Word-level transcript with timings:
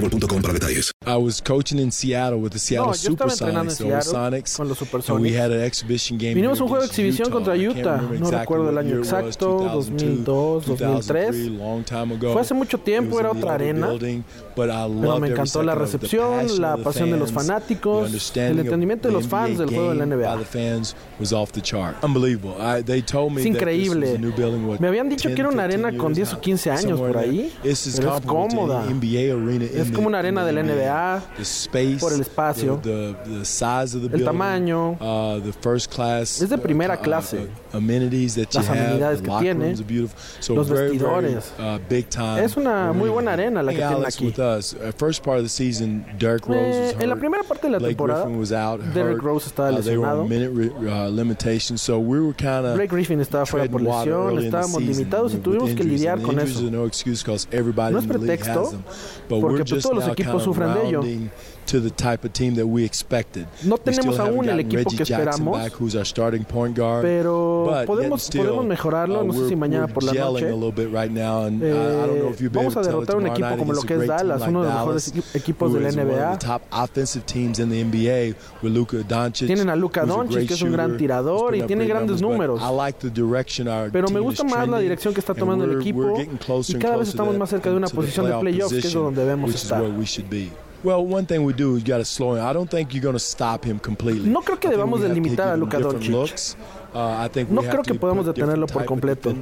boostmobile.com 0.00 0.42
para 0.42 0.52
detalles. 0.54 0.92
I 1.06 1.16
was 1.16 1.40
coaching 1.40 1.78
in 1.78 1.90
Seattle 1.90 2.40
with 2.40 2.52
the 2.52 2.58
Seattle 2.58 2.88
No, 2.88 2.92
Supersonics, 2.92 3.78
the 3.78 3.84
Seattle 3.84 4.12
Sonics, 4.12 4.56
con 4.56 4.68
los 4.68 4.80
and 4.80 4.90
we 5.20 5.30
Supersonics. 5.30 5.34
had 5.36 5.52
an 5.52 5.60
exhibition 5.62 6.18
game. 6.18 6.34
Vinimos 6.34 6.60
un 6.60 6.68
juego 6.68 6.82
de 6.84 6.90
against 6.90 6.98
exhibición 6.98 7.30
contra 7.30 7.56
I 7.56 7.64
can't 7.64 7.78
Utah. 7.78 7.96
No 8.00 8.12
exactly 8.14 8.38
recuerdo 8.38 8.70
el 8.70 8.78
año 8.78 8.88
year 8.88 8.96
it 8.98 9.00
was, 9.00 9.12
exacto, 9.12 9.58
2002, 9.72 10.66
2003. 10.66 11.26
2003, 11.26 11.50
long 11.58 11.84
time 11.84 12.12
ago. 12.14 12.32
Fue 12.32 12.40
hace 12.42 12.54
mucho 12.54 12.78
tiempo, 12.78 13.08
It 13.08 13.12
was 13.14 13.20
era 13.20 13.30
otra 13.32 13.54
arena. 13.54 13.86
building, 13.88 14.22
but 14.54 14.68
I 14.70 14.86
Pero 14.86 14.88
loved 14.88 15.20
me 15.22 15.28
encantó 15.28 15.62
la 15.62 15.74
recepción, 15.74 16.30
passion 16.42 16.60
la 16.62 16.76
pasión 16.76 17.10
de 17.10 17.16
los 17.16 17.32
fanáticos, 17.32 18.10
el 18.36 18.58
entendimiento 18.60 19.08
de 19.08 19.14
of 19.16 19.22
los 19.22 19.30
fans 19.30 19.58
del 19.58 19.68
NBA 19.68 19.74
juego 19.74 19.90
de 19.90 19.96
la 19.96 20.06
NBA. 20.06 20.34
by 20.36 20.38
the 20.38 20.44
fans 20.44 20.94
was 21.18 21.32
off 21.32 21.52
the 21.52 21.60
chart. 21.60 21.96
Unbelievable. 22.04 22.54
I, 22.60 22.82
they 22.82 23.00
told 23.02 23.32
me 23.32 23.42
Es 23.42 23.48
that 23.58 23.64
this 23.66 23.88
was 23.88 23.96
increíble. 23.96 24.14
a 24.14 24.18
new 24.18 24.32
building, 24.32 24.66
what, 24.66 24.80
Me 24.80 24.88
habían 24.88 25.08
dicho 25.08 25.28
10, 25.28 25.34
que 25.34 25.40
era 25.42 25.50
una 25.50 25.66
15 25.66 25.74
arena 25.86 25.98
con 25.98 26.14
years 26.14 26.28
10 26.30 26.32
o 26.32 26.34
now, 26.36 26.40
15 26.42 26.70
años 26.70 26.82
somewhere 26.98 27.12
por 27.14 27.24
in 27.24 27.30
ahí. 27.30 27.52
Pero 27.62 27.72
es 27.72 27.86
cómoda. 28.26 28.82
any 28.84 28.94
NBA 28.94 29.34
arena 29.34 29.64
in 29.64 29.87
Es 29.88 29.94
como 29.94 30.08
una 30.08 30.18
arena 30.18 30.44
the 30.44 30.52
del 30.52 30.66
NBA, 30.66 31.22
por 32.00 32.12
el 32.12 32.20
espacio, 32.20 32.80
el 34.12 34.24
tamaño. 34.24 34.96
Es 36.42 36.50
de 36.50 36.58
primera 36.58 36.94
uh, 36.94 37.02
clase. 37.02 37.48
uh, 37.74 37.78
you 37.80 38.44
Las 38.54 38.68
amenidades 38.70 39.22
que 39.22 39.30
tiene, 39.40 39.74
los 40.48 40.68
vestidores. 40.68 41.52
uh. 41.58 42.38
Es 42.38 42.56
una 42.56 42.92
muy 42.92 43.08
buena 43.10 43.32
arena 43.34 43.62
la 43.62 43.72
que 43.72 43.78
tienen 43.78 44.06
aquí. 44.06 44.26
Eh, 46.58 46.96
en 47.00 47.08
la 47.08 47.16
primera 47.16 47.42
parte 47.44 47.66
de 47.66 47.72
la 47.72 47.78
temporada, 47.88 48.24
Derrick. 48.94 49.22
Rose 49.22 49.48
estaba 49.48 49.70
lesionado. 49.70 50.24
Blake 52.74 52.94
Griffin 52.94 53.20
estaba 53.20 53.44
fuera 53.46 53.64
por 53.70 53.80
lesión, 53.82 54.38
estábamos 54.44 54.82
limitados 54.82 55.34
y 55.34 55.36
tuvimos 55.38 55.70
que 55.70 55.84
lidiar 55.84 56.20
con 56.22 56.38
eso. 56.40 56.60
No, 57.92 57.98
es 57.98 58.06
pretexto, 58.06 58.72
porque 59.28 59.64
pues 59.64 59.77
todos 59.82 59.96
los 59.96 60.08
equipos 60.08 60.42
sufren 60.42 60.74
de 60.74 60.88
ello. 60.88 61.00
rounding 61.00 61.30
to 61.68 61.82
the 61.82 61.90
type 61.90 62.26
of 62.26 62.32
team 62.32 62.54
that 62.56 62.64
we 62.64 62.82
expected. 62.84 63.46
No 63.62 63.76
tenemos 63.76 64.18
aún 64.18 64.48
el 64.48 64.60
equipo 64.60 64.90
que 64.90 65.02
esperamos, 65.02 65.58
back, 65.58 65.78
who's 65.78 65.94
our 65.94 66.06
starting 66.06 66.44
point 66.44 66.76
guard. 66.76 67.02
pero 67.02 67.70
podemos, 67.86 68.30
podemos 68.30 68.64
mejorarlo, 68.64 69.20
uh, 69.20 69.24
no 69.26 69.32
sé 69.34 69.48
si 69.50 69.56
mañana 69.56 69.86
por 69.86 70.02
la 70.02 70.12
noche. 70.12 70.48
Eh, 70.48 72.34
be 72.40 72.48
vamos 72.48 72.76
a 72.76 72.80
derrotar 72.82 73.16
un 73.16 73.26
equipo 73.26 73.56
como 73.58 73.72
lo 73.72 73.82
que 73.82 73.94
es 73.94 74.06
Dallas, 74.06 74.42
uno 74.48 74.62
de 74.62 74.68
los 74.68 74.78
mejores 74.78 75.14
equi- 75.14 75.36
equipos 75.36 75.72
de 75.74 75.80
la 75.80 75.92
NBA. 75.92 76.38
Tienen 79.46 79.68
a 79.68 79.76
Luka 79.76 80.04
Doncic, 80.04 80.48
que 80.48 80.54
es 80.54 80.62
un 80.62 80.72
gran 80.72 80.96
tirador 80.96 81.54
y 81.54 81.62
tiene 81.62 81.86
grandes 81.86 82.22
números. 82.22 82.60
Pero 83.92 84.08
me 84.08 84.20
gusta 84.20 84.44
más 84.44 84.68
la 84.68 84.78
dirección 84.78 85.12
que 85.12 85.20
está 85.20 85.32
and 85.32 85.40
tomando 85.40 85.64
el 85.64 85.80
equipo 85.80 86.14
y 86.66 86.74
cada 86.74 86.96
vez 86.96 87.08
estamos 87.08 87.36
más 87.36 87.50
cerca 87.50 87.70
de 87.70 87.76
una 87.76 87.88
posición 87.88 88.26
de 88.26 88.38
playoff 88.38 88.68
playoffs, 88.70 88.80
que 88.80 88.88
es 88.88 88.92
donde 88.94 89.20
debemos 89.22 89.54
be. 90.28 90.50
Well, 90.84 91.04
one 91.04 91.26
thing 91.26 91.42
we 91.42 91.52
do 91.52 91.74
is 91.74 91.82
you 91.82 91.88
got 91.88 91.98
to 91.98 92.04
slow 92.04 92.34
him. 92.34 92.44
I 92.44 92.52
don't 92.52 92.70
think 92.70 92.94
you're 92.94 93.02
going 93.02 93.14
to 93.14 93.18
stop 93.18 93.64
him 93.64 93.80
completely. 93.80 94.30
No 94.30 94.42
creo 94.42 94.58
que 94.60 94.70
debamos 94.70 95.00
delimitar 95.00 95.52
a 95.52 95.56
Luka 95.56 95.78
Doncic. 95.80 96.54
Think 97.32 97.50
No 97.50 97.62
creo 97.62 97.82
to 97.82 97.82
que 97.82 97.94
podamos 97.94 98.26
detenerlo 98.26 98.66
por 98.66 98.84
completo. 98.84 99.34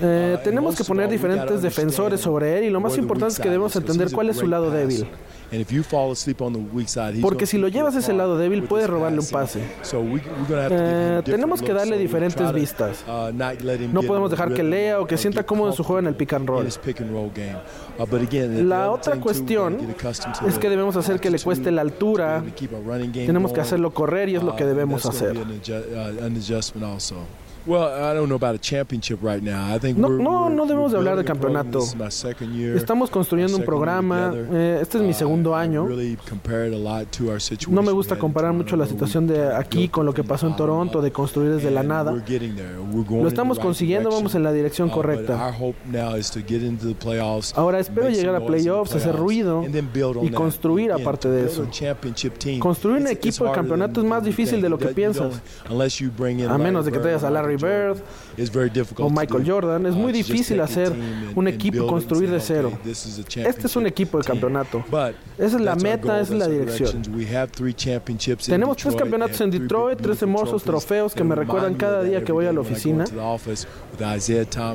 Eh, 0.00 0.36
Uh, 0.36 0.42
tenemos 0.42 0.76
que 0.76 0.84
poner 0.84 1.08
diferentes 1.08 1.62
defensores 1.62 2.20
sobre 2.20 2.58
él 2.58 2.64
y 2.64 2.70
lo 2.70 2.80
más 2.80 2.96
importante 2.98 3.34
es 3.34 3.40
que 3.40 3.48
debemos 3.48 3.74
entender 3.76 4.10
cuál 4.12 4.30
es 4.30 4.36
su 4.36 4.46
lado 4.46 4.70
débil. 4.70 5.06
Porque 7.20 7.46
si 7.46 7.58
lo 7.58 7.68
llevas 7.68 7.94
a 7.94 7.98
ese 7.98 8.14
lado 8.14 8.38
débil, 8.38 8.62
puedes 8.62 8.88
robarle 8.88 9.18
un 9.20 9.26
pase. 9.26 9.60
Eh, 10.70 11.22
tenemos 11.24 11.60
que 11.60 11.74
darle 11.74 11.98
diferentes 11.98 12.52
vistas. 12.52 13.04
uh, 13.06 13.30
No 13.92 14.02
podemos 14.02 14.30
dejar 14.30 14.54
que 14.54 14.62
lea 14.62 14.98
o 15.00 15.06
que 15.06 15.18
sienta 15.18 15.44
cómodo 15.44 15.70
en 15.70 15.76
su 15.76 15.84
juego 15.84 15.98
en 16.00 16.06
el 16.06 16.14
pick 16.14 16.32
and 16.32 16.48
roll. 16.48 16.66
Uh, 16.66 16.70
La 18.62 18.90
otra 18.90 19.16
cuestión 19.16 19.78
es 20.46 20.58
que 20.58 20.70
debemos 20.70 20.96
hacer 20.96 21.20
que 21.20 21.30
le 21.30 21.38
cueste 21.38 21.70
la 21.70 21.82
altura. 21.82 22.42
Tenemos 23.12 23.52
que 23.52 23.60
hacerlo 23.60 23.92
correr 23.92 24.30
y 24.30 24.36
es 24.36 24.42
lo 24.42 24.56
que 24.56 24.64
debemos 24.64 25.04
hacer. 25.04 25.36
Be 26.34 26.38
an 26.38 26.44
adju- 26.44 26.54
uh, 26.54 26.80
an 26.80 26.82
adjustment 26.82 26.84
also. 26.84 27.41
Well, 27.64 27.84
I 27.84 28.12
don't 28.12 28.26
know 28.26 28.34
about 28.34 28.56
a 28.56 28.58
championship 28.58 29.20
right 29.22 29.40
now. 29.40 29.72
I 29.72 29.78
think 29.78 29.96
No- 29.96 30.08
we're, 30.08 30.18
no, 30.20 30.46
we're- 30.46 30.54
no 30.56 30.66
debemos 30.66 30.90
de 30.90 30.98
hablar 30.98 31.16
de 31.16 31.24
campeonato. 31.24 31.78
Year. 32.52 32.76
Estamos 32.76 33.08
construyendo 33.08 33.56
un 33.56 33.62
programa. 33.64 34.32
eh, 34.34 34.78
este 34.82 34.98
es 34.98 35.04
mi 35.04 35.10
Uh, 35.10 35.14
segundo 35.14 35.54
año. 35.54 35.86
No 37.68 37.82
me 37.82 37.92
gusta 37.92 38.18
comparar 38.18 38.52
mucho 38.52 38.74
la 38.76 38.86
situación 38.86 39.28
de 39.28 39.54
aquí 39.54 39.88
con 39.88 40.04
lo 40.04 40.12
que 40.12 40.24
pasó 40.24 40.48
en 40.48 40.56
Toronto, 40.56 41.00
de 41.00 41.12
construir 41.12 41.52
desde 41.52 41.70
la 41.70 41.80
And 41.80 41.88
nada. 41.88 42.12
Lo 42.12 43.28
estamos 43.28 43.60
consiguiendo, 43.60 44.10
vamos 44.10 44.34
en 44.34 44.42
la 44.42 44.52
dirección 44.52 44.88
Uh, 44.88 44.92
correcta. 44.92 45.54
Ahora 47.54 47.78
espero 47.78 48.08
llegar 48.10 48.34
a 48.34 48.44
playoffs, 48.44 48.94
hacer 48.96 49.14
ruido 49.14 49.60
and 49.60 49.72
then 49.72 49.88
build 49.94 50.16
on 50.16 50.26
y 50.26 50.30
construir 50.30 50.90
aparte 50.90 51.28
de 51.28 51.46
eso. 51.46 51.68
Construir 52.58 52.96
un 53.00 53.06
equipo 53.06 53.44
de 53.44 53.52
campeonato 53.52 54.00
es 54.00 54.06
más 54.06 54.24
difícil 54.24 54.60
de 54.60 54.68
lo 54.68 54.78
que 54.78 54.88
piensas. 54.88 55.40
A 55.68 56.58
menos 56.58 56.84
de 56.84 56.90
que 56.90 56.98
Larry 56.98 57.02
traigas 57.02 57.22
a 57.24 57.30
Bird, 57.30 57.51
Larry 57.56 57.90
Bird 57.90 58.02
o 58.98 59.10
Michael. 59.10 59.44
Jordan. 59.46 59.86
Es 59.86 59.94
Uh, 59.94 59.98
muy 59.98 60.12
difícil 60.12 60.60
hacer 60.60 60.92
un 61.34 61.48
equipo, 61.48 61.86
construir 61.86 62.30
de 62.30 62.40
cero. 62.40 62.72
Este 62.84 63.66
es 63.66 63.76
un 63.76 63.86
equipo 63.86 64.18
de 64.18 64.24
campeonato. 64.24 64.84
Esa 65.38 65.56
es 65.56 65.62
la 65.62 65.74
meta, 65.76 66.20
esa 66.20 66.32
es 66.32 66.38
la 66.38 66.48
dirección. 66.48 67.02
Tenemos 68.46 68.76
tres 68.76 68.96
campeonatos 68.96 69.40
en 69.40 69.50
Detroit, 69.50 70.00
tres 70.00 70.22
hermosos 70.22 70.62
trofeos 70.62 71.14
que 71.14 71.24
me 71.24 71.34
recuerdan 71.34 71.74
cada 71.74 72.02
día 72.02 72.24
que 72.24 72.32
voy 72.32 72.46
a 72.46 72.52
la 72.52 72.60
oficina. 72.60 73.04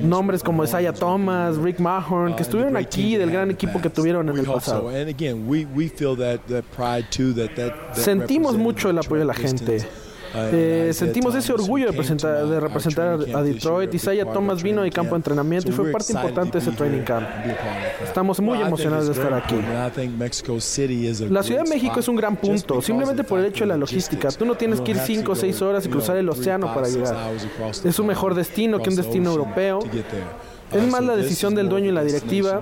Nombres 0.02 0.44
como 0.44 0.64
Isaiah 0.64 0.94
Thomas, 0.94 1.58
Rick 1.58 1.80
Mahorn, 1.80 2.34
uh, 2.34 2.36
que 2.36 2.44
the 2.44 2.44
estuvieron 2.44 2.78
aquí 2.78 3.18
del 3.18 3.32
gran 3.32 3.52
equipo 3.52 3.82
que 3.82 3.90
tuvieron 3.90 4.30
en 4.30 4.38
el 4.38 4.46
pasado. 4.46 4.92
Sentimos 7.94 8.58
mucho 8.58 8.90
el 8.90 8.98
apoyo 8.98 9.20
de 9.20 9.26
la 9.26 9.34
gente. 9.34 10.07
Eh, 10.52 10.92
sentimos 10.94 11.36
ese 11.36 11.54
orgullo 11.54 11.88
de, 11.88 11.94
presentar, 11.94 12.46
de 12.46 12.60
representar 12.60 13.20
a 13.34 13.42
Detroit. 13.42 13.94
Isaiah 13.94 14.26
Thomas 14.26 14.62
vino 14.62 14.86
y 14.86 14.92
campo 14.92 15.12
de 15.12 15.18
entrenamiento 15.18 15.70
y 15.70 15.72
fue 15.72 15.92
parte 15.92 16.14
importante 16.14 16.54
de 16.54 16.60
ese 16.60 16.72
training 16.72 17.02
camp. 17.02 17.28
Estamos 18.04 18.40
muy 18.40 18.62
emocionados 18.62 19.08
de 19.08 19.14
estar 19.14 19.34
aquí. 19.34 19.56
La 21.30 21.44
Ciudad 21.44 21.64
de 21.64 21.70
México 21.70 22.00
es 22.00 22.08
un 22.08 22.16
gran 22.16 22.36
punto, 22.36 22.82
simplemente 22.82 23.24
por 23.24 23.40
el 23.40 23.46
hecho 23.46 23.64
de 23.64 23.68
la 23.68 23.78
logística. 23.78 24.30
Tú 24.30 24.46
no 24.46 24.56
tienes 24.56 24.82
que 24.82 24.92
ir 24.92 24.98
5 24.98 25.32
o 25.32 25.36
6 25.36 25.62
horas 25.62 25.86
y 25.86 25.90
cruzar 25.90 26.18
el 26.18 26.30
océano 26.30 26.74
para 26.74 26.88
llegar. 26.88 27.16
Es 27.84 28.00
un 28.00 28.08
mejor 28.08 28.36
destino 28.36 28.80
que 28.80 28.90
un 28.90 28.96
destino 28.96 29.32
europeo. 29.32 29.80
Es 30.72 30.92
más 30.92 31.02
la 31.04 31.16
decisión 31.16 31.56
del 31.56 31.70
dueño 31.70 31.90
y 31.90 31.92
la 31.94 32.04
directiva. 32.04 32.60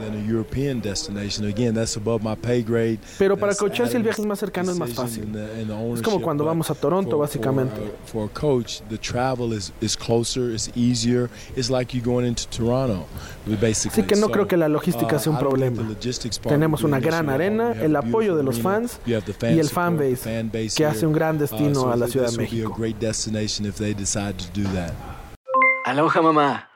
Pero 3.18 3.36
para 3.38 3.56
coachar 3.56 3.88
si 3.88 3.98
el 3.98 4.04
viaje 4.04 4.22
es 4.22 4.28
más 4.28 4.40
cercano 4.40 4.72
es 4.72 4.78
más 4.78 4.94
fácil. 4.94 5.28
Es 5.96 6.02
como 6.02 6.22
cuando 6.22 6.46
vamos 6.46 6.70
a 6.70 6.76
Toronto, 6.76 7.18
básicamente. 7.18 7.76
Así 13.90 14.04
que 14.04 14.16
no 14.16 14.30
creo 14.30 14.48
que 14.48 14.58
la 14.58 14.68
logística 14.70 15.18
sea 15.20 15.32
un 15.32 15.40
problema. 15.40 15.84
Tenemos 16.48 16.84
una 16.84 17.00
gran 17.00 17.30
arena, 17.30 17.72
el 17.82 17.96
apoyo 17.96 18.36
de 18.36 18.44
los 18.44 18.60
fans 18.60 19.00
y 19.06 19.14
el 19.60 19.70
fanbase 19.70 20.46
que 20.76 20.86
hace 20.86 21.06
un 21.06 21.14
gran 21.14 21.38
destino 21.40 21.92
a 21.92 21.96
la 21.96 22.08
Ciudad 22.08 22.30
de 22.30 22.38
México. 22.38 22.76
Aloha 25.86 26.22
mamá. 26.22 26.75